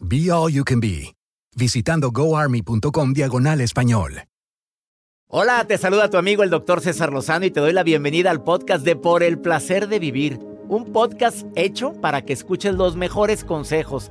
[0.00, 1.14] Be All You Can Be,
[1.56, 4.24] visitando goarmy.com diagonal español.
[5.28, 8.42] Hola, te saluda tu amigo el doctor César Lozano y te doy la bienvenida al
[8.42, 13.44] podcast de Por el Placer de Vivir, un podcast hecho para que escuches los mejores
[13.44, 14.10] consejos,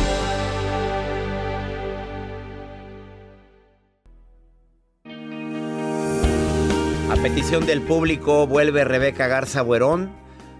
[7.21, 10.09] Petición del público vuelve Rebeca Garza Buerón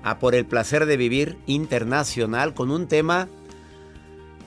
[0.04, 3.30] a Por el placer de vivir internacional con un tema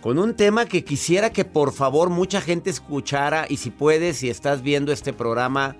[0.00, 4.30] con un tema que quisiera que por favor mucha gente escuchara y si puedes, si
[4.30, 5.74] estás viendo este programa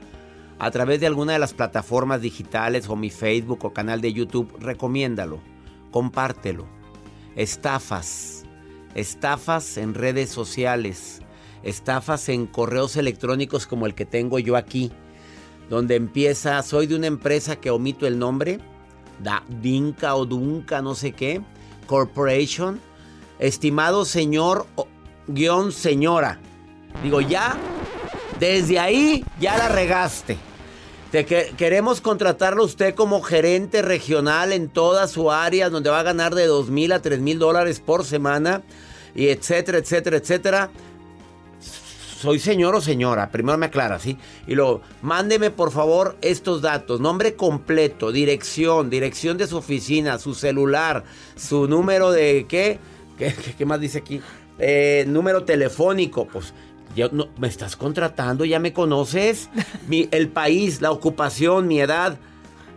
[0.59, 4.57] a través de alguna de las plataformas digitales o mi Facebook o canal de YouTube,
[4.59, 5.39] recomiéndalo,
[5.93, 6.67] compártelo.
[7.37, 8.45] Estafas,
[8.97, 11.21] estafas en redes sociales,
[11.63, 14.91] estafas en correos electrónicos como el que tengo yo aquí,
[15.71, 18.61] donde empieza, soy de una empresa que omito el nombre,
[19.23, 21.43] da, Dinka o Dunca, no sé qué,
[21.87, 22.81] Corporation,
[23.39, 24.89] estimado señor o,
[25.27, 26.39] guion señora.
[27.03, 27.57] Digo, ya,
[28.39, 30.37] desde ahí ya la regaste.
[31.11, 36.05] Te que, queremos contratarlo usted como gerente regional en toda su área, donde va a
[36.05, 38.63] ganar de 2 mil a 3 mil dólares por semana,
[39.15, 40.71] y etcétera, etcétera, etcétera.
[42.25, 44.17] Soy señor o señora, primero me aclara, ¿sí?
[44.47, 50.35] Y luego, mándeme por favor estos datos, nombre completo, dirección, dirección de su oficina, su
[50.35, 51.05] celular,
[51.37, 52.79] su número de, ¿qué?
[53.19, 54.23] ¿Qué, más dice aquí?
[54.59, 56.55] Eh, número telefónico, pues
[56.97, 59.51] yo, no, me estás contratando, ya me conoces.
[59.87, 62.17] Mi, el país, la ocupación, mi edad.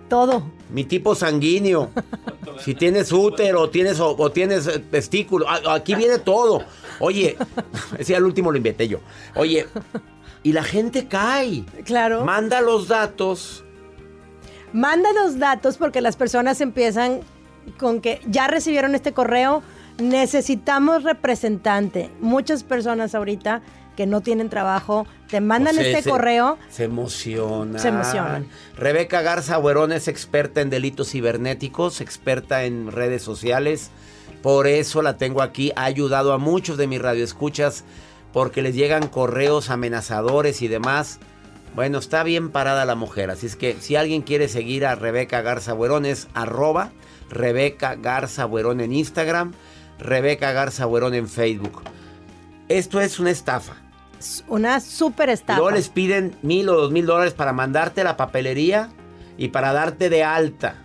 [0.10, 0.44] Todo.
[0.70, 1.90] Mi tipo sanguíneo.
[2.64, 5.46] si tienes útero tienes, o, o tienes testículo.
[5.50, 6.64] Aquí viene todo.
[7.00, 7.38] Oye,
[7.98, 9.00] ese al último lo inventé yo.
[9.36, 9.68] Oye,
[10.44, 11.64] y la gente cae.
[11.86, 12.24] Claro.
[12.24, 13.64] Manda los datos.
[14.74, 17.22] Manda los datos porque las personas empiezan
[17.78, 19.62] con que ya recibieron este correo,
[19.98, 22.10] necesitamos representante.
[22.22, 23.62] Muchas personas ahorita
[23.98, 26.58] que no tienen trabajo, te mandan O sea, este se- correo.
[26.70, 27.82] Se emocionan.
[27.82, 28.48] Se emocionan.
[28.78, 33.90] Rebeca Garza Buerón es experta en delitos cibernéticos, experta en redes sociales.
[34.42, 35.74] Por eso la tengo aquí.
[35.76, 37.84] Ha ayudado a muchos de mis radioescuchas
[38.32, 41.20] porque les llegan correos amenazadores y demás.
[41.76, 43.32] Bueno, está bien parada la mujer.
[43.32, 46.92] Así es que si alguien quiere seguir a Rebeca Garza Buerón es arroba
[47.30, 49.54] Rebeca Garza Buerón en Instagram,
[50.00, 51.82] Rebeca Garza Buerón en Facebook.
[52.70, 53.78] Esto es una estafa.
[54.48, 55.60] Una super estafa.
[55.60, 58.90] luego les piden mil o dos mil dólares para mandarte la papelería
[59.38, 60.76] y para darte de alta.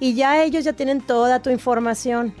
[0.00, 2.34] Y ya ellos ya tienen toda tu información.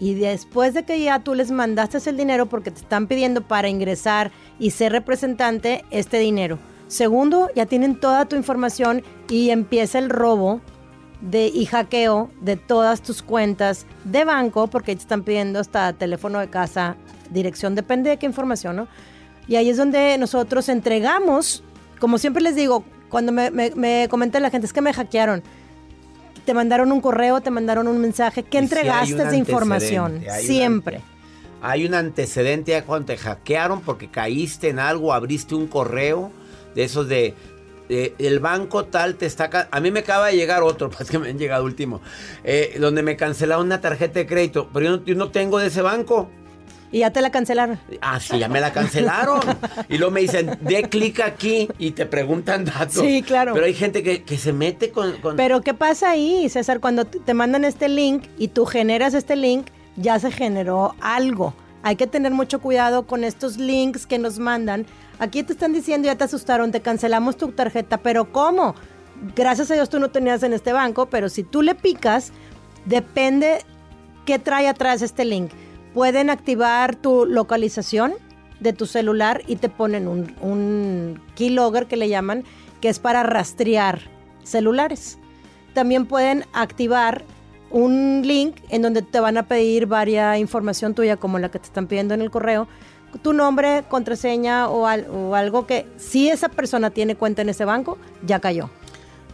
[0.00, 3.68] Y después de que ya tú les mandaste el dinero porque te están pidiendo para
[3.68, 6.58] ingresar y ser representante este dinero.
[6.86, 10.60] Segundo, ya tienen toda tu información y empieza el robo
[11.20, 16.38] de, y hackeo de todas tus cuentas de banco porque te están pidiendo hasta teléfono
[16.38, 16.96] de casa,
[17.30, 18.88] dirección, depende de qué información, ¿no?
[19.48, 21.62] Y ahí es donde nosotros entregamos,
[21.98, 25.42] como siempre les digo, cuando me, me, me comenta la gente, es que me hackearon
[26.48, 30.24] te mandaron un correo, te mandaron un mensaje, ¿qué Y entregaste un de información?
[30.32, 31.02] hay Siempre.
[31.60, 36.32] Hay un antecedente ya cuando te hackearon porque caíste en algo, abriste un correo
[36.74, 37.34] de esos de,
[37.90, 39.68] de- el banco tal te está...
[39.70, 42.00] A mí me acaba de llegar otro, pues que me han llegado último,
[42.44, 45.66] eh, donde me cancelaron una tarjeta de crédito, pero yo no, yo no tengo de
[45.66, 46.30] ese banco.
[46.90, 47.78] Y ya te la cancelaron.
[48.00, 49.40] Ah, sí, ya me la cancelaron.
[49.88, 52.94] y luego me dicen, de clic aquí y te preguntan datos.
[53.04, 53.52] Sí, claro.
[53.54, 55.12] Pero hay gente que, que se mete con...
[55.20, 56.80] con- Pero ¿qué pasa ahí, César?
[56.80, 61.52] Cuando te mandan este link y tú generas este link, ya se generó algo.
[61.82, 64.86] Hay que tener mucho cuidado con estos links que nos mandan.
[65.18, 68.74] Aquí te están diciendo, ya te asustaron, te cancelamos tu tarjeta, pero ¿cómo?
[69.36, 72.32] Gracias a Dios tú no tenías en este banco, pero si tú le picas,
[72.86, 73.58] depende
[74.24, 75.50] qué trae atrás este link.
[75.94, 78.14] Pueden activar tu localización
[78.60, 82.44] de tu celular y te ponen un, un keylogger que le llaman,
[82.80, 84.00] que es para rastrear
[84.42, 85.18] celulares.
[85.74, 87.24] También pueden activar
[87.70, 91.66] un link en donde te van a pedir varia información tuya, como la que te
[91.66, 92.68] están pidiendo en el correo,
[93.22, 97.98] tu nombre, contraseña o, o algo que si esa persona tiene cuenta en ese banco,
[98.24, 98.70] ya cayó.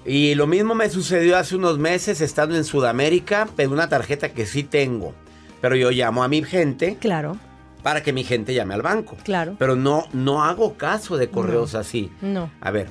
[0.05, 4.47] Y lo mismo me sucedió hace unos meses estando en Sudamérica, pero una tarjeta que
[4.47, 5.15] sí tengo.
[5.65, 6.99] Pero yo llamo a mi gente.
[7.01, 7.39] Claro.
[7.83, 9.17] Para que mi gente llame al banco.
[9.25, 9.57] Claro.
[9.59, 12.13] Pero no, no hago caso de correos así.
[12.21, 12.51] No.
[12.61, 12.89] A ver,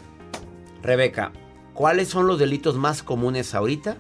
[0.82, 1.32] Rebeca,
[1.76, 3.98] ¿cuáles son los delitos más comunes ahorita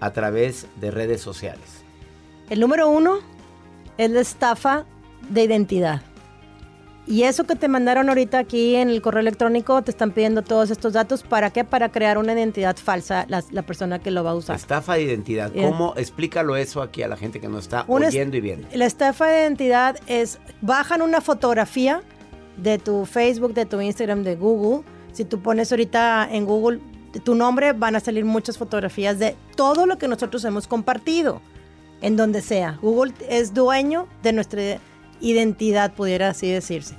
[0.00, 1.84] a través de redes sociales?
[2.50, 3.20] El número uno
[3.98, 4.84] es la estafa
[5.30, 6.02] de identidad.
[7.08, 10.70] Y eso que te mandaron ahorita aquí en el correo electrónico, te están pidiendo todos
[10.70, 11.22] estos datos.
[11.22, 11.62] ¿Para qué?
[11.62, 14.56] Para crear una identidad falsa la, la persona que lo va a usar.
[14.56, 15.52] Estafa de identidad.
[15.52, 15.70] Bien.
[15.70, 15.94] ¿Cómo?
[15.96, 18.66] Explícalo eso aquí a la gente que nos está Una oyendo y viendo.
[18.74, 22.02] La estafa de identidad es, bajan una fotografía
[22.56, 24.84] de tu Facebook, de tu Instagram, de Google.
[25.12, 26.80] Si tú pones ahorita en Google
[27.20, 31.40] tu nombre, van a salir muchas fotografías de todo lo que nosotros hemos compartido,
[32.00, 32.78] en donde sea.
[32.82, 34.78] Google es dueño de nuestra
[35.20, 36.94] identidad, pudiera así decirse.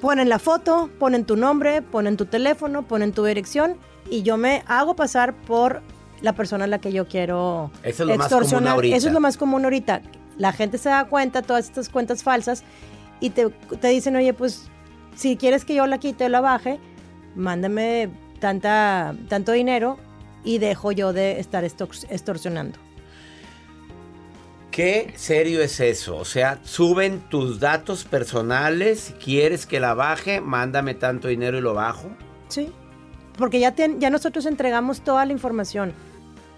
[0.00, 3.76] Ponen la foto, ponen tu nombre, ponen tu teléfono, ponen tu dirección
[4.10, 5.80] y yo me hago pasar por
[6.20, 8.96] la persona a la que yo quiero Eso es lo más común ahorita.
[8.96, 10.02] Eso es lo más común ahorita.
[10.36, 12.64] La gente se da cuenta, todas estas cuentas falsas,
[13.20, 14.68] y te, te dicen, oye, pues
[15.14, 16.78] si quieres que yo la quite o la baje,
[17.36, 18.10] mándame
[18.40, 19.96] tanta, tanto dinero
[20.44, 22.78] y dejo yo de estar extor- extorsionando.
[24.74, 26.16] ¿Qué serio es eso?
[26.16, 31.60] O sea, suben tus datos personales, si quieres que la baje, mándame tanto dinero y
[31.60, 32.08] lo bajo.
[32.48, 32.72] Sí.
[33.38, 35.92] Porque ya, ten- ya nosotros entregamos toda la información.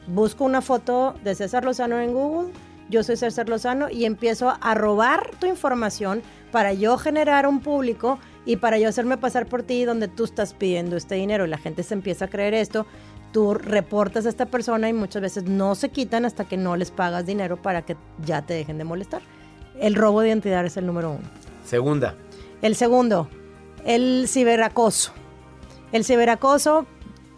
[0.07, 2.53] Busco una foto de César Lozano en Google,
[2.89, 6.23] yo soy César Lozano y empiezo a robar tu información
[6.53, 10.55] para yo generar un público y para yo hacerme pasar por ti donde tú estás
[10.55, 11.45] pidiendo este dinero.
[11.45, 12.87] Y la gente se empieza a creer esto.
[13.37, 16.91] Tú reportas a esta persona y muchas veces no se quitan hasta que no les
[16.91, 17.95] pagas dinero para que
[18.25, 19.21] ya te dejen de molestar.
[19.79, 21.29] El robo de identidad es el número uno.
[21.63, 22.15] Segunda.
[22.63, 23.29] El segundo,
[23.85, 25.13] el ciberacoso.
[25.93, 26.87] El ciberacoso,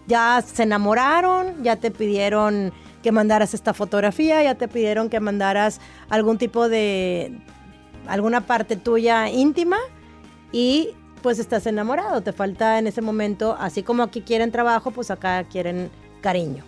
[0.07, 2.73] ya se enamoraron, ya te pidieron
[3.03, 5.81] que mandaras esta fotografía, ya te pidieron que mandaras
[6.11, 7.41] algún tipo de,
[8.07, 9.79] alguna parte tuya íntima
[10.53, 15.11] y pues estás enamorado, te falta en ese momento, así como aquí quieren trabajo, pues
[15.11, 16.65] acá quieren cariño.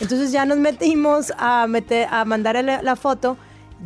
[0.00, 3.36] Entonces ya nos metimos a, meter, a mandar la, la foto,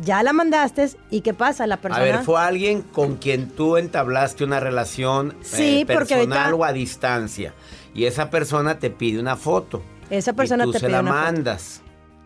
[0.01, 1.67] ya la mandaste y ¿qué pasa?
[1.67, 2.01] La persona...
[2.01, 6.55] A ver, fue alguien con quien tú entablaste una relación Sí, eh, porque personal ahorita-
[6.55, 7.53] o a distancia.
[7.93, 9.81] Y esa persona te pide una foto.
[10.09, 11.23] Esa persona y tú te se pide la una foto.
[11.23, 11.81] mandas.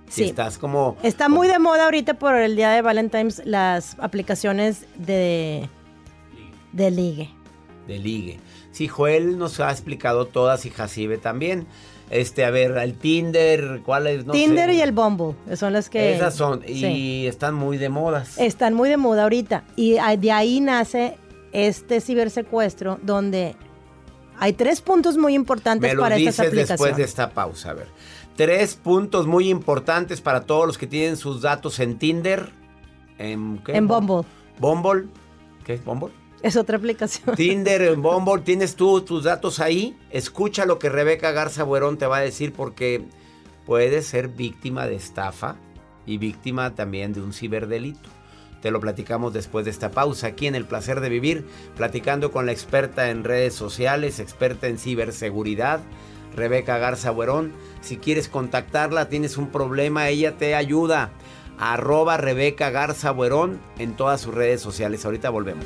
[0.07, 0.23] Sí.
[0.25, 0.95] Y estás como...
[1.01, 5.67] Está muy de moda ahorita por el día de Valentine's las aplicaciones de,
[6.73, 7.31] de ligue.
[7.87, 8.39] De ligue.
[8.71, 11.67] Sí, Joel nos ha explicado todas y Jacibe también.
[12.09, 14.25] Este, a ver, el Tinder, ¿cuál es?
[14.25, 14.75] No Tinder sé.
[14.75, 16.15] y el Bumble son las que...
[16.15, 18.37] Esas son, y están muy de modas.
[18.37, 19.63] están muy de moda ahorita.
[19.75, 21.17] Y de ahí nace
[21.53, 23.55] este cibersecuestro donde
[24.39, 26.69] hay tres puntos muy importantes Me lo para estas dices aplicaciones.
[26.79, 27.87] después de esta pausa, a ver.
[28.35, 32.49] Tres puntos muy importantes para todos los que tienen sus datos en Tinder.
[33.17, 33.77] ¿En qué?
[33.77, 34.27] En Bumble.
[34.59, 35.05] Bumble.
[35.63, 36.11] ¿Qué es Bumble?
[36.43, 37.35] Es otra aplicación.
[37.37, 39.97] Tinder, Bumble, tienes tú tus datos ahí.
[40.11, 43.05] Escucha lo que Rebeca Garza Buerón te va a decir porque
[43.65, 45.55] puedes ser víctima de estafa
[46.05, 48.09] y víctima también de un ciberdelito.
[48.61, 51.45] Te lo platicamos después de esta pausa aquí en El Placer de Vivir,
[51.77, 55.79] platicando con la experta en redes sociales, experta en ciberseguridad,
[56.35, 57.53] Rebeca Garza Buerón.
[57.81, 61.11] Si quieres contactarla, tienes un problema, ella te ayuda.
[61.57, 65.05] Arroba Rebeca Garza Buerón en todas sus redes sociales.
[65.05, 65.65] Ahorita volvemos.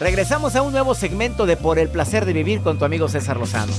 [0.00, 3.36] Regresamos a un nuevo segmento de Por el placer de vivir con tu amigo César
[3.36, 3.72] Lozano.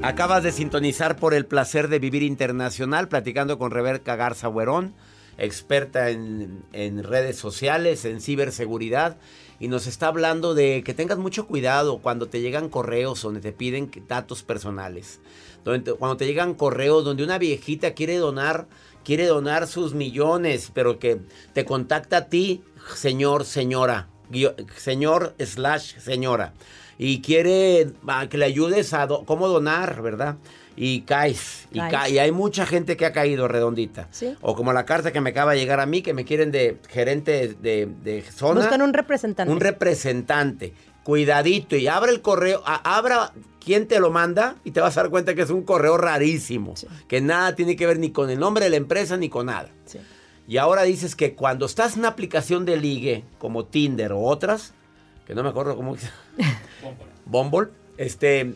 [0.00, 4.94] Acabas de sintonizar por el placer de vivir internacional, platicando con Rebeca Garza Huerón,
[5.36, 6.62] experta en,
[7.04, 9.18] redes sociales, en ciberseguridad,
[9.58, 13.52] y nos está hablando de que tengas mucho cuidado cuando te llegan correos donde te
[13.52, 15.20] piden datos personales.
[15.98, 18.66] Cuando te llegan correos donde una viejita quiere donar,
[19.04, 21.20] quiere donar sus millones, pero que
[21.52, 22.62] te contacta a ti,
[22.94, 24.08] señor, señora,
[24.76, 26.54] señor slash señora
[27.02, 27.92] y quiere
[28.28, 30.36] que le ayudes a cómo donar, ¿verdad?
[30.76, 34.08] Y caes, y, y, hay mucha gente que ha caído redondita.
[34.10, 34.36] ¿Sí?
[34.42, 36.76] O como la carta que me acaba de llegar a mí, que me quieren de
[36.90, 38.60] gerente de, de zona.
[38.60, 39.50] Buscan un representante.
[39.50, 40.74] Un representante.
[41.02, 43.32] Cuidadito y abra el correo, abra
[43.64, 46.76] quién te lo manda y te vas a dar cuenta que es un correo rarísimo,
[46.76, 46.86] sí.
[47.06, 49.70] que nada tiene que ver ni con el nombre de la empresa ni con nada.
[49.84, 49.98] Sí.
[50.48, 54.74] Y ahora dices que cuando estás en una aplicación de ligue como Tinder o otras,
[55.24, 55.96] que no me acuerdo cómo
[57.24, 58.54] Bumble, este,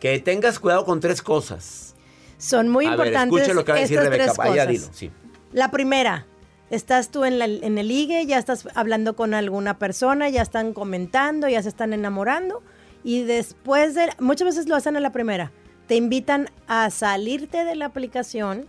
[0.00, 1.94] que tengas cuidado con tres cosas.
[2.36, 3.32] Son muy a importantes.
[3.32, 4.32] Ver, escuche lo que va a decir Rebeca.
[4.36, 5.12] Vaya, dilo, sí.
[5.52, 6.26] La primera,
[6.70, 10.72] estás tú en, la, en el ligue, ya estás hablando con alguna persona, ya están
[10.72, 12.62] comentando, ya se están enamorando.
[13.04, 15.52] Y después de, muchas veces lo hacen a la primera,
[15.86, 18.66] te invitan a salirte de la aplicación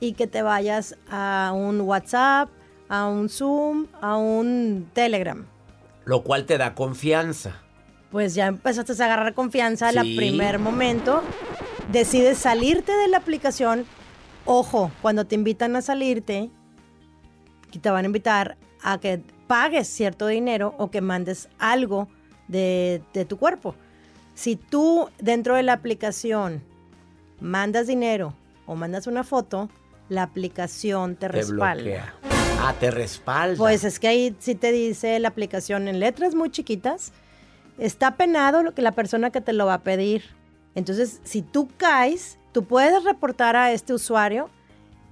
[0.00, 2.48] y que te vayas a un WhatsApp,
[2.88, 5.46] a un Zoom, a un Telegram.
[6.06, 7.60] Lo cual te da confianza.
[8.10, 9.98] Pues ya empezaste a agarrar confianza sí.
[9.98, 11.22] al primer momento.
[11.92, 13.84] Decides salirte de la aplicación.
[14.46, 16.50] Ojo, cuando te invitan a salirte,
[17.80, 22.08] te van a invitar a que pagues cierto dinero o que mandes algo
[22.54, 23.74] de, de tu cuerpo.
[24.34, 26.62] Si tú dentro de la aplicación
[27.40, 28.34] mandas dinero
[28.66, 29.68] o mandas una foto,
[30.08, 31.82] la aplicación te, te respalda.
[31.82, 32.14] Bloquea.
[32.60, 33.58] Ah, te respalda.
[33.58, 37.12] Pues es que ahí sí te dice la aplicación en letras muy chiquitas.
[37.78, 40.22] Está penado lo que la persona que te lo va a pedir.
[40.76, 44.48] Entonces, si tú caes, tú puedes reportar a este usuario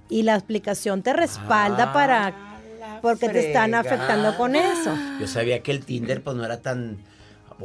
[0.09, 2.53] y la aplicación te respalda ah, para
[3.01, 4.95] porque te están afectando con eso.
[5.19, 6.99] Yo sabía que el Tinder pues no era tan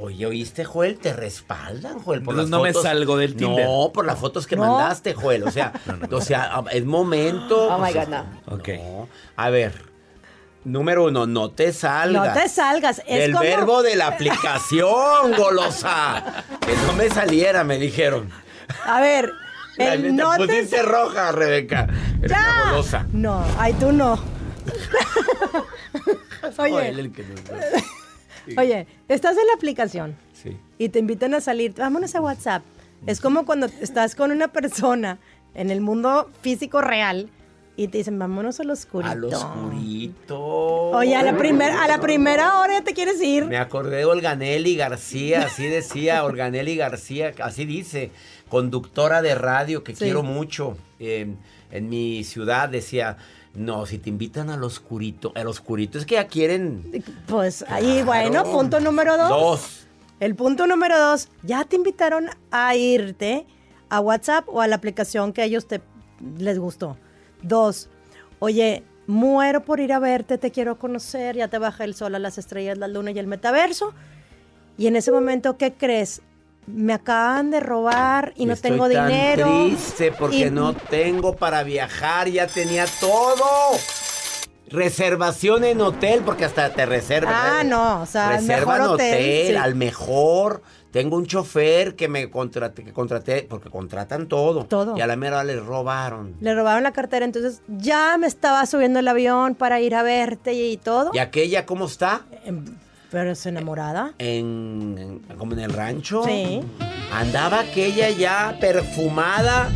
[0.01, 0.99] Oye, ¿oíste, Joel?
[0.99, 2.23] Te respaldan, Joel.
[2.23, 2.77] Por las no fotos.
[2.77, 3.67] me salgo del Tinder.
[3.67, 4.63] No, por las fotos que No.
[4.67, 5.43] mandaste, Joel.
[5.43, 5.73] O sea,
[6.11, 7.69] o sea, es momento.
[7.75, 8.25] Oh my God, no.
[8.55, 8.69] Ok.
[8.79, 9.09] no.
[9.37, 9.73] A ver,
[10.65, 12.35] número uno, no te salgas.
[12.37, 12.99] No te salgas.
[13.07, 16.45] Es el como- verbo de la aplicación, golosa.
[16.65, 18.31] Que no me saliera, me dijeron.
[18.87, 19.33] A ver,
[19.79, 21.89] el te no te pusiste roja, Rebeca.
[22.23, 22.39] Eres ¡Ya!
[22.63, 23.07] una golosa.
[23.13, 24.19] No, ay, tú no.
[26.59, 27.41] El que nos-
[28.57, 30.57] oye, estás en la aplicación Sí.
[30.79, 32.63] y te invitan a salir, vámonos a WhatsApp.
[33.07, 35.19] Es como cuando estás con una persona
[35.55, 37.29] en el mundo físico real
[37.77, 39.11] y te dicen, vámonos al oscurito.
[39.13, 40.39] Al oscurito.
[40.91, 43.45] Oye, a la, primer, a la primera hora ya te quieres ir.
[43.47, 48.11] Me acordé de Olganelli García, así decía Olganelli García, así dice,
[48.49, 50.05] conductora de radio que Sí.
[50.05, 50.77] quiero mucho.
[50.99, 51.35] Eh,
[51.71, 53.17] en mi ciudad decía,
[53.59, 58.45] no, si te invitan al oscurito, al oscurito es que ya quieren Pues ahí, bueno,
[58.45, 59.29] punto número dos.
[59.29, 59.87] dos.
[60.21, 63.47] El punto número dos, ya te invitaron a irte
[63.89, 65.81] a WhatsApp o a la aplicación que a ellos te,
[66.39, 66.97] les gustó.
[67.43, 67.89] Dos,
[68.41, 72.19] oye, muero por ir a verte, te quiero conocer, ya te baja el sol a
[72.19, 73.95] las estrellas, la luna y el metaverso.
[74.77, 76.23] Y en ese momento, ¿qué crees?
[76.69, 79.47] Me acaban de robar y no Estoy tengo tan dinero.
[79.67, 83.45] triste porque Y- no tengo para viajar, ya tenía todo.
[84.71, 87.35] Reservación en hotel, porque hasta te reservan.
[87.35, 89.55] Ah, no, o sea, el Reservan mejor hotel, sí.
[89.57, 90.63] al mejor.
[90.91, 94.65] Tengo un chofer que me contraté, que contraté, porque contratan todo.
[94.65, 94.97] Todo.
[94.97, 96.35] Y a la mera les robaron.
[96.41, 100.53] Le robaron la cartera, entonces ya me estaba subiendo el avión para ir a verte
[100.53, 101.11] y, y todo.
[101.15, 102.23] ¿Y aquella cómo está?
[102.45, 102.65] Em,
[103.11, 104.13] Pero es enamorada.
[104.19, 104.97] En,
[105.29, 106.23] en- como en el rancho.
[106.25, 106.61] Sí.
[107.13, 109.69] Andaba aquella ya perfumada.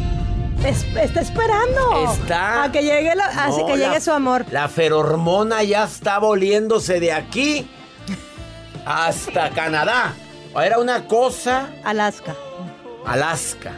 [0.64, 2.12] Es- está esperando.
[2.12, 2.64] Está.
[2.64, 4.44] A que llegue, la- No, que la- llegue su amor.
[4.50, 7.68] La ferormona ya está volviéndose de aquí
[8.84, 10.12] hasta Canadá.
[10.54, 12.34] Era una cosa, Alaska.
[13.06, 13.72] Alaska.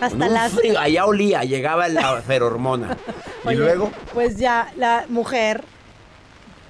[0.00, 0.58] Hasta Alaska.
[0.80, 2.96] allá olía, llegaba la ferormona.
[3.44, 5.62] y Oye, luego, Pues ya la mujer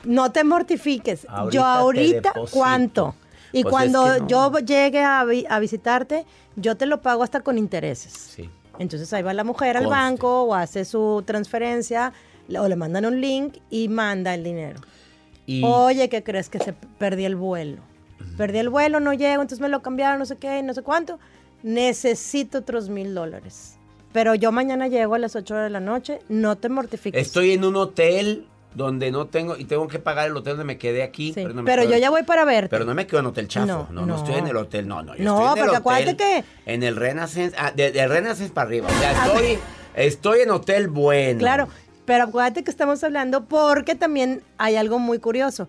[0.05, 1.27] No te mortifiques.
[1.29, 2.33] Ahorita yo ahorita.
[2.51, 3.15] ¿cuánto?
[3.53, 4.29] Y Pues cuando es que no.
[4.29, 6.25] yo llegue a, vi- a visitarte,
[6.57, 8.13] yo te lo pago hasta con intereses.
[8.13, 8.49] Sí.
[8.79, 12.13] Entonces ahí va la mujer al banco o hace su transferencia
[12.57, 14.81] o le mandan un link y manda el dinero.
[15.47, 17.83] Y Oye, ¿qué crees que se perdí el vuelo?
[18.37, 21.19] Perdí el vuelo, no llego, entonces me lo cambiaron, no sé qué, no sé cuánto.
[21.63, 23.77] Necesito otros mil dólares.
[24.13, 27.21] Pero yo mañana llego a las 8 de la noche, no te mortifiques.
[27.27, 30.79] estoy en un hotel donde no tengo y tengo que pagar el hotel donde me
[30.79, 31.33] quedé aquí.
[31.33, 32.69] Sí, no me pero quedo- yo ya voy para verte.
[32.71, 33.67] Pero no me quedo en hotel chafo.
[33.67, 34.17] No, No, no, no.
[34.17, 34.87] estoy en el hotel.
[34.87, 35.17] No, no.
[35.17, 37.55] Yo No, estoy en el porque acuérdate hotel, que- En el Renaissance.
[37.59, 38.89] Ah, de, de Renaissance para arriba.
[38.89, 39.59] O sea, estoy,
[39.97, 41.39] estoy en hotel bueno.
[41.41, 41.69] Claro,
[42.05, 45.69] pero acuérdate que estamos hablando porque también hay algo muy curioso.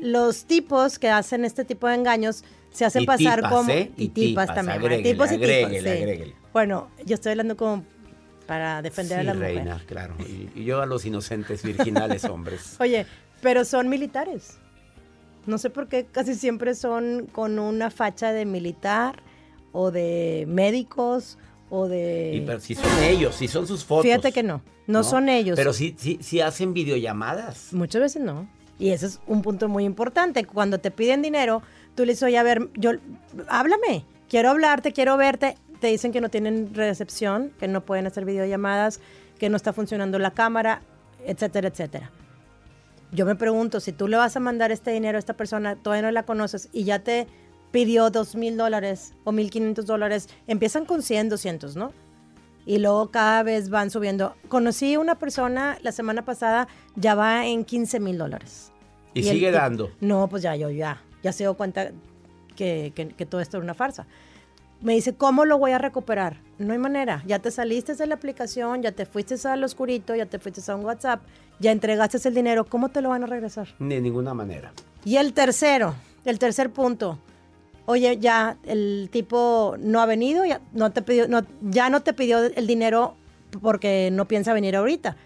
[0.00, 3.90] Los tipos que hacen este tipo de engaños se hacen Y pasar tipas, como ¿eh?
[3.96, 4.78] Y tipas, también.
[4.78, 6.34] agréguele, tipos y tipas, agréguele, sí.
[6.52, 7.84] Bueno, yo estoy hablando como
[8.48, 9.54] para defender a Sí, la mujer.
[9.54, 10.14] reina, claro.
[10.18, 12.74] Y, y yo a los inocentes virginales hombres.
[12.80, 13.06] Oye,
[13.40, 14.58] pero son militares.
[15.46, 19.22] No sé por qué casi siempre son con una facha de militar
[19.72, 21.38] o de médicos
[21.70, 22.32] o de...
[22.34, 24.04] Y, pero si son ellos, si son sus fotos.
[24.04, 25.54] Fíjate que no, no, son ellos.
[25.56, 27.72] Pero sí, sí, sí hacen videollamadas.
[27.72, 28.48] Muchas veces no.
[28.78, 30.44] Y ese es un punto muy importante.
[30.44, 31.62] Cuando te piden dinero,
[31.94, 32.92] tú le dices, oye, a ver, yo,
[33.48, 35.56] háblame, quiero hablarte, quiero verte.
[35.80, 39.00] Te dicen que no tienen recepción, que no pueden hacer videollamadas,
[39.38, 40.82] que no está funcionando la cámara,
[41.24, 42.10] etcétera, etcétera.
[43.12, 46.02] Yo me pregunto, si tú le vas a mandar este dinero a esta persona, todavía
[46.02, 47.26] no la conoces y ya te
[47.70, 51.92] pidió dos mil dólares o mil quinientos dólares, empiezan con 100, 200, ¿no?
[52.66, 54.34] Y luego cada vez van subiendo.
[54.48, 58.72] Conocí una persona la semana pasada, ya va en 15 mil dólares.
[59.14, 59.90] Y, el sigue tip- dando.
[60.00, 61.92] No, pues ya, yo ya, ya se dio cuenta
[62.56, 64.06] que, que- que todo esto era una farsa.
[64.80, 66.40] Me dice, ¿cómo lo voy a recuperar?
[66.58, 67.22] No hay manera.
[67.26, 70.76] Ya te saliste de la aplicación, ya te fuiste al oscurito, ya te fuiste a
[70.76, 71.20] un WhatsApp,
[71.58, 72.64] ya entregaste el dinero.
[72.64, 73.68] ¿Cómo te lo van a regresar?
[73.80, 74.72] De ninguna manera.
[75.04, 75.94] Y el tercero,
[76.24, 77.18] el tercer punto.
[77.86, 82.12] Oye, ya el tipo no ha venido, ya no te pidió, no, ya no te
[82.12, 83.16] pidió el dinero
[83.60, 85.16] porque no piensa venir ahorita.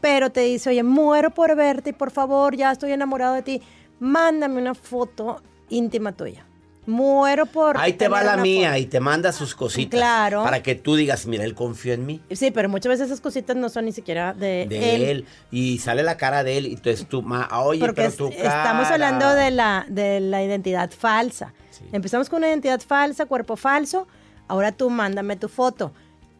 [0.00, 3.62] Pero te dice, oye, muero por verte y por favor, ya estoy enamorado de ti.
[3.98, 6.46] Mándame una foto íntima tuya.
[6.86, 7.76] Muero por.
[7.78, 8.80] Ahí te va la mía foto".
[8.80, 9.98] y te manda sus cositas.
[9.98, 10.42] Claro.
[10.42, 12.20] Para que tú digas, mira, él confió en mí.
[12.30, 15.26] Sí, pero muchas veces esas cositas no son ni siquiera de, De él.
[15.50, 16.66] Y sale la cara de él.
[16.66, 18.94] Y entonces tú, ma, oye, Porque pero es- tu estamos cara.
[18.94, 21.52] hablando de la, de la identidad falsa.
[21.70, 21.84] Sí.
[21.92, 24.08] Empezamos con una identidad falsa, cuerpo falso.
[24.48, 25.92] Ahora tú mándame tu foto.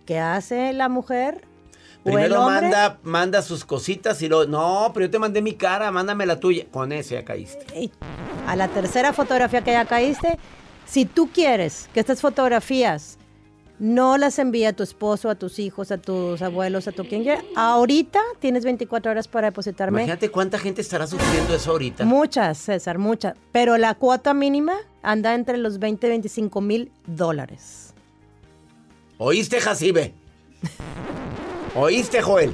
[0.06, 1.44] ¿Qué hace la mujer?
[2.02, 5.54] ¿O el Primero manda, manda sus cositas y luego, no, pero yo te mandé mi
[5.54, 6.66] cara, mándame la tuya.
[6.70, 7.66] Con eso ya caíste.
[7.78, 7.90] Y
[8.46, 10.38] a la tercera fotografía que ya caíste,
[10.86, 13.18] si tú quieres que estas fotografías
[13.78, 17.22] no las envíe a tu esposo, a tus hijos, a tus abuelos, a tu quien
[17.22, 20.02] quiera, ahorita tienes 24 horas para depositarme.
[20.02, 22.04] Imagínate cuánta gente estará sufriendo eso ahorita.
[22.04, 23.34] Muchas, César, muchas.
[23.52, 27.94] Pero la cuota mínima anda entre los 20 y 25 mil dólares.
[29.18, 30.14] ¿Oíste, Jacibe?
[31.74, 32.52] ¿Oíste, Joel?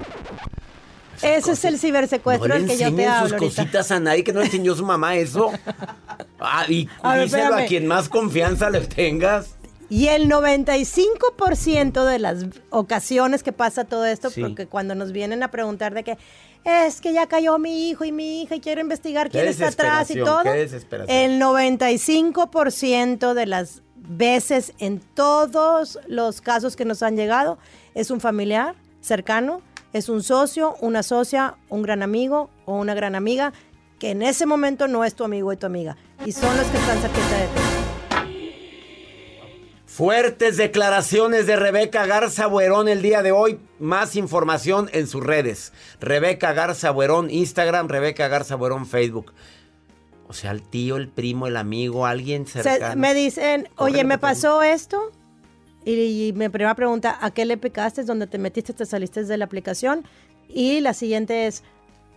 [1.23, 3.63] Ese es el cibersecuestro no del que yo te hablo sus ahorita.
[3.63, 5.51] cositas a nadie que no le enseñó su mamá eso.
[6.39, 9.55] Ah, y A ver, díselo a quien más confianza le tengas.
[9.89, 14.43] Y el 95% de las ocasiones que pasa todo esto, Sí.
[14.43, 16.19] porque cuando nos vienen a preguntar de que
[16.65, 20.11] es que ya cayó mi hijo y mi hija y quiero investigar quién está atrás
[20.11, 20.43] y todo,
[21.07, 27.59] el 95% de las veces en todos los casos que nos han llegado
[27.95, 28.75] es un familiar
[29.07, 33.53] cercano, es un socio, una socia, un gran amigo o una gran amiga
[33.99, 36.77] que en ese momento no es tu amigo y tu amiga y son los que
[36.77, 37.61] están cerquita de ti.
[39.87, 43.59] Fuertes declaraciones de Rebeca Garza Buerón el día de hoy.
[43.79, 45.73] Más información en sus redes.
[46.01, 49.33] Rebeca Garza Buerón, Instagram, Rebeca Garza Buerón, Facebook.
[50.29, 53.01] O sea, el tío, el primo, el amigo, alguien Se- cercano.
[53.01, 55.13] me dicen, oye, me pasó esto.
[55.87, 58.03] Y, y mi primera pregunta, ¿a qué le picaste?
[58.03, 58.75] ¿Dónde te metiste?
[58.75, 60.05] ¿Te saliste de la aplicación?
[60.49, 61.63] Y la siguiente es,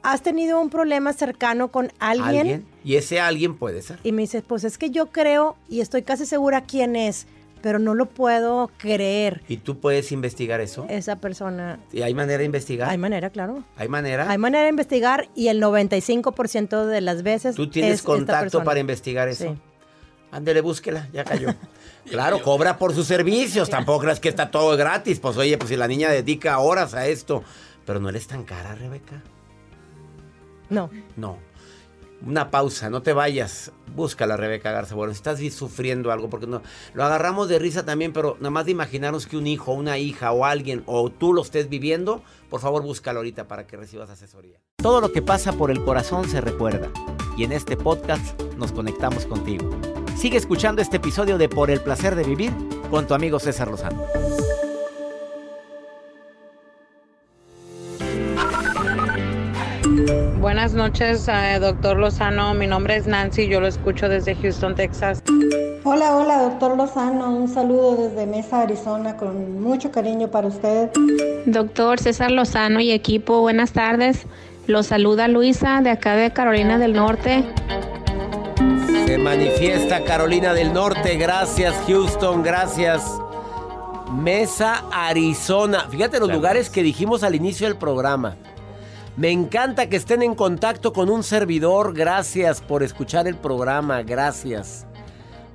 [0.02, 2.40] ¿has tenido un problema cercano con alguien?
[2.40, 2.66] ¿Alguien?
[2.84, 4.00] Y ese alguien puede ser.
[4.04, 7.28] Y me dice, pues es que yo creo y estoy casi segura quién es,
[7.62, 9.44] pero no lo puedo creer.
[9.48, 10.88] ¿Y tú puedes investigar eso?
[10.90, 11.80] Esa persona.
[11.92, 12.90] ¿Y hay manera de investigar?
[12.90, 13.64] Hay manera, claro.
[13.76, 14.32] ¿Hay manera?
[14.32, 17.56] Hay manera de investigar y el 95% de las veces.
[17.56, 19.54] ¿Tú tienes es contacto para investigar eso?
[19.54, 19.62] Sí.
[20.32, 21.50] Ándele, búsquela, ya cayó.
[22.10, 25.20] Claro, cobra por sus servicios, tampoco creas que está todo gratis.
[25.20, 27.44] Pues oye, pues si la niña dedica horas a esto.
[27.86, 29.24] Pero no eres tan cara, Rebeca.
[30.70, 30.90] No.
[31.16, 31.38] No.
[32.26, 33.72] una pausa, no te vayas.
[33.96, 34.94] Búscala, Rebeca Garza.
[34.94, 36.62] Bueno, si estás sufriendo algo, porque no,
[36.94, 40.32] lo agarramos de risa también, pero nada más de imaginarnos que un hijo, una hija
[40.32, 44.60] o alguien, o tú lo estés viviendo, por favor búscalo ahorita para que recibas asesoría.
[44.76, 46.90] Todo lo que pasa por el corazón se recuerda.
[47.38, 49.70] Y en este podcast nos conectamos contigo.
[50.20, 52.52] Sigue escuchando este episodio de Por el placer de vivir
[52.92, 54.04] con tu amigo César Lozano.
[60.42, 62.54] Buenas noches, eh, doctor Lozano.
[62.54, 65.24] Mi nombre es Nancy, yo lo escucho desde Houston, Texas.
[65.86, 67.34] Hola, hola, doctor Lozano.
[67.34, 70.90] Un saludo desde Mesa, Arizona, con mucho cariño para usted.
[71.46, 74.26] Doctor César Lozano y equipo, buenas tardes.
[74.68, 77.46] Los saluda Luisa de acá de Carolina del Norte.
[79.10, 81.18] Se manifiesta Carolina del Norte.
[81.18, 82.44] Gracias, Houston.
[82.44, 83.04] Gracias.
[84.14, 85.88] Mesa, Arizona.
[85.90, 88.38] Fíjate los lugares que dijimos al inicio del programa.
[89.18, 91.96] Me encanta que estén en contacto con un servidor.
[91.96, 94.04] Gracias por escuchar el programa.
[94.04, 94.86] Gracias.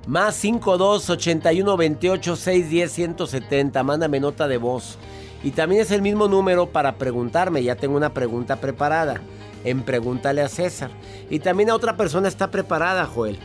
[0.05, 3.83] Más 52 81 28 610 170.
[3.83, 4.97] Mándame nota de voz.
[5.45, 7.63] Y también es el mismo número para preguntarme.
[7.63, 9.21] Ya tengo una pregunta preparada.
[9.65, 10.91] En Pregúntale a César.
[11.29, 13.37] Y también a otra persona está preparada, Joel.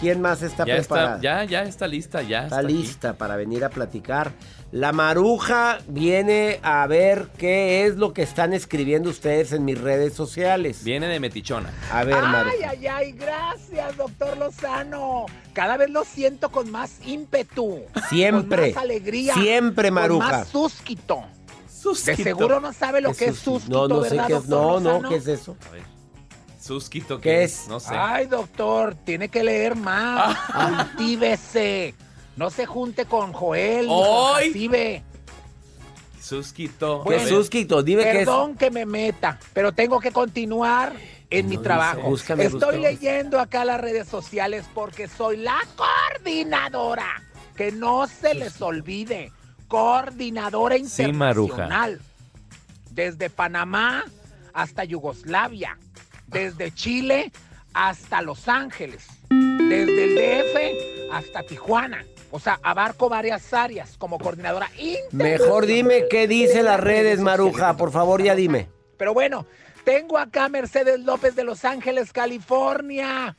[0.00, 1.16] ¿Quién más está Ya preparada?
[1.16, 2.44] está, ya, ya está lista, ya.
[2.44, 4.32] está, lista para venir a platicar.
[4.72, 10.14] La maruja viene a ver qué es lo que están escribiendo ustedes en mis redes
[10.14, 10.84] sociales.
[10.84, 11.70] Viene de metichona.
[11.92, 12.54] A ver, maruja.
[12.56, 15.26] Ay, ay, ay, gracias, doctor Lozano.
[15.52, 17.80] Cada vez lo siento con más ímpetu.
[18.08, 18.68] Siempre.
[18.72, 19.34] Con más alegría.
[19.34, 20.28] Siempre, Maruja.
[20.30, 20.54] Con más
[21.80, 22.22] De Susquito.
[22.22, 24.46] seguro no sabe lo que es Sus- súsquito, No, no sé ¿verdad, qué es.
[24.48, 25.08] No, no?
[25.08, 25.56] ¿qué es eso?
[25.66, 25.82] A ver.
[26.60, 27.62] Susquito, ¿Qué ¿qué, es?
[27.62, 27.68] es?
[27.68, 27.94] No sé.
[27.96, 30.36] Ay, doctor, tiene que leer más.
[30.50, 30.86] Ah.
[30.90, 31.94] Cultívese.
[32.36, 33.88] No se junte con Joel.
[33.88, 35.02] Jacibe.
[36.20, 36.98] Susquito.
[37.02, 37.82] ¿Qué Bueno, es Susquito?
[37.82, 38.16] Dime qué es.
[38.18, 40.92] Perdón que me meta, pero tengo que continuar
[41.30, 42.02] en mi trabajo.
[42.02, 42.78] búscame, Estoy búscame.
[42.78, 47.22] leyendo acá las redes sociales porque soy la coordinadora.
[47.56, 49.32] Que no se les olvide.
[49.70, 52.00] Coordinadora Sí, internacional.
[52.90, 54.04] Desde Panamá
[54.52, 55.78] hasta Yugoslavia.
[56.26, 57.30] Desde Chile
[57.72, 59.06] hasta Los Ángeles.
[59.28, 62.04] Desde el DF hasta Tijuana.
[62.32, 64.68] O sea, abarco varias áreas como coordinadora
[65.12, 67.20] Mejor dime qué dicen las redes.
[67.20, 67.76] Maruja.
[67.76, 68.68] Por favor, ya dime.
[68.96, 69.46] Pero bueno,
[69.84, 73.36] tengo acá a Mercedes López de Los Ángeles, California.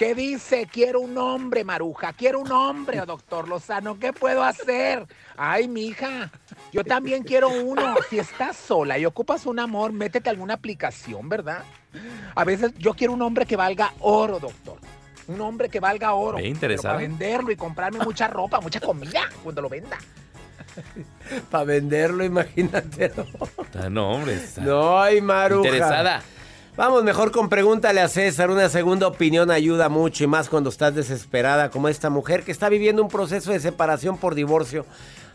[0.00, 0.66] Que dice?
[0.66, 2.14] Quiero un hombre, Maruja.
[2.14, 3.98] Quiero un hombre, doctor Lozano.
[3.98, 5.06] ¿Qué puedo hacer?
[5.36, 6.30] Ay, mija.
[6.72, 7.96] Yo también quiero uno.
[8.08, 11.64] Si estás sola y ocupas un amor, métete a alguna aplicación, ¿verdad?
[12.34, 14.78] A veces yo quiero un hombre que valga oro, doctor.
[15.28, 16.36] Un hombre que valga oro.
[16.38, 16.94] Ve, Pero interesada.
[16.94, 19.98] Para venderlo y comprarme mucha ropa, mucha comida cuando lo venda.
[21.50, 23.12] Para venderlo, imagínate.
[23.78, 24.36] Ah, No, hombre.
[24.36, 25.68] está No, ay, Maruja.
[25.68, 26.22] Interesada.
[26.76, 28.50] Vamos mejor con pregúntale a César.
[28.50, 32.68] Una segunda opinión ayuda mucho y más cuando estás desesperada como esta mujer que está
[32.68, 34.86] viviendo un proceso de separación por divorcio.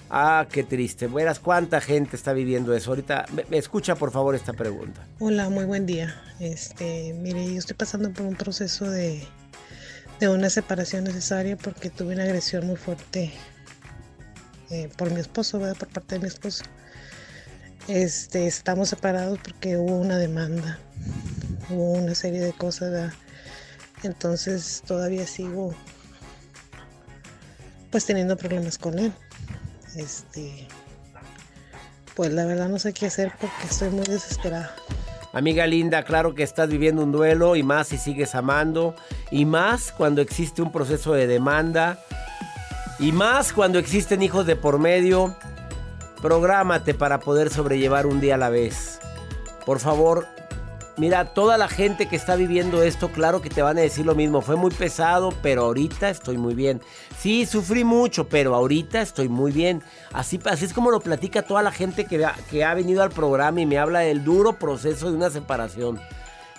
[0.10, 1.08] Ah, qué triste.
[1.08, 2.92] Verás cuánta gente está viviendo eso.
[2.92, 5.06] Ahorita, escucha por favor esta pregunta.
[5.20, 6.16] Hola, muy buen día.
[6.40, 9.28] Este, mire, yo estoy pasando por un proceso de,
[10.20, 13.34] de una separación necesaria porque tuve una agresión muy fuerte
[14.70, 15.76] eh, por mi esposo, ¿verdad?
[15.78, 16.64] Por parte de mi esposo.
[17.88, 20.80] Este, estamos separados porque hubo una demanda,
[21.70, 23.14] hubo una serie de cosas.
[24.04, 25.74] Entonces todavía sigo
[27.92, 29.14] pues teniendo problemas con él.
[29.96, 30.68] Este,
[32.16, 34.76] pues la verdad no sé qué hacer porque estoy muy desesperada.
[35.32, 38.96] Amiga linda, claro que estás viviendo un duelo y más si sigues amando
[39.32, 42.00] y más cuando existe un proceso de demanda
[43.00, 45.36] y más cuando existen hijos de por medio.
[46.22, 49.00] Prográmate para poder sobrellevar un día a la vez.
[49.66, 50.28] Por favor,
[50.98, 54.16] mira, toda la gente que está viviendo esto, claro que te van a decir lo
[54.16, 54.42] mismo.
[54.42, 56.82] Fue muy pesado, pero ahorita estoy muy bien.
[57.18, 59.84] Sí, sufrí mucho, pero ahorita estoy muy bien.
[60.14, 63.66] Así, así es como lo platica toda la gente que, ha- venido al programa y
[63.66, 66.00] me habla del duro proceso de una separación.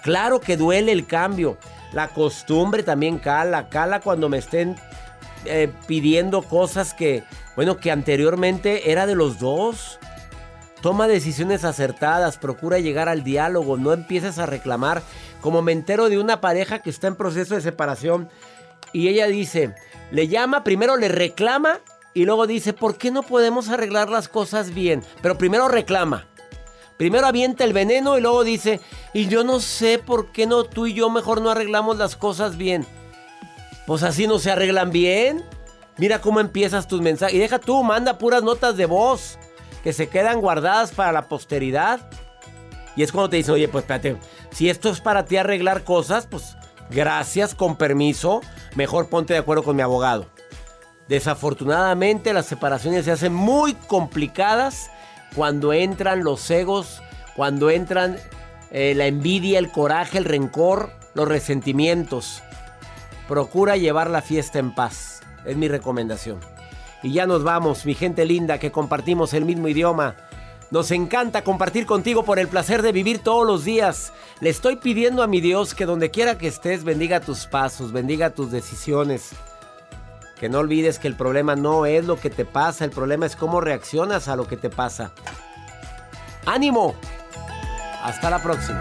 [0.02, 1.56] Claro que duele el cambio.
[1.92, 3.68] La costumbre también cala.
[3.68, 4.76] Cala cuando me estén
[5.44, 7.24] eh, pidiendo cosas que,
[7.56, 9.98] bueno, que anteriormente era de los dos.
[10.86, 15.02] Toma decisiones acertadas, procura llegar al diálogo, no empieces a reclamar.
[15.40, 18.28] Como me entero de una pareja que está en proceso de separación
[18.92, 19.74] y ella dice,
[20.12, 21.80] le llama, primero le reclama
[22.14, 25.02] y luego dice, ¿por qué no podemos arreglar las cosas bien?
[25.22, 26.28] Pero primero reclama.
[26.96, 28.80] Primero avienta el veneno y luego dice,
[29.12, 32.56] y yo no sé por qué no tú y yo mejor no arreglamos las cosas
[32.56, 32.86] bien.
[33.88, 35.44] Pues así no se arreglan bien.
[35.96, 37.34] Mira cómo empiezas tus mensajes.
[37.34, 39.36] Y deja tú, manda puras notas de voz
[39.86, 42.00] que se quedan guardadas para la posteridad.
[42.96, 44.16] Y es cuando te dicen, oye, pues espérate,
[44.50, 46.56] Si esto es para ti arreglar cosas, pues
[46.90, 48.40] gracias, con permiso,
[48.74, 50.26] mejor ponte de acuerdo con mi abogado.
[51.06, 54.90] Desafortunadamente las separaciones se hacen muy complicadas
[55.36, 57.00] cuando entran los egos,
[57.36, 58.16] cuando entran
[58.72, 62.42] eh, la envidia, el coraje, el rencor, los resentimientos.
[63.28, 65.20] Procura llevar la fiesta en paz.
[65.44, 66.55] Es mi recomendación.
[67.06, 70.16] Y ya nos vamos, mi gente linda, que compartimos el mismo idioma.
[70.72, 74.12] Nos encanta compartir contigo por el placer de vivir todos los días.
[74.40, 78.30] Le estoy pidiendo a mi Dios que donde quiera que estés bendiga tus pasos, bendiga
[78.30, 79.30] tus decisiones.
[80.40, 83.36] Que no olvides que el problema no es lo que te pasa, el problema es
[83.36, 85.12] cómo reaccionas a lo que te pasa.
[86.44, 86.96] ¡Ánimo!
[88.02, 88.80] Hasta la próxima.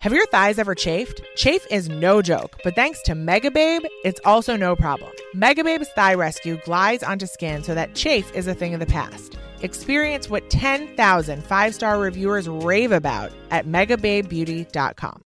[0.00, 1.20] Have your thighs ever chafed?
[1.36, 5.12] Chafe is no joke, but thanks to Megababe, it's also no problem.
[5.36, 9.36] Megababe's Thigh Rescue glides onto skin so that chafe is a thing of the past.
[9.60, 15.20] Experience what 10,000 five star reviewers rave about at megababebeauty.com.